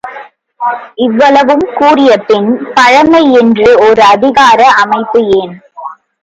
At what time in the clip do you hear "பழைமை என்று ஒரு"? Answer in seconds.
2.73-4.03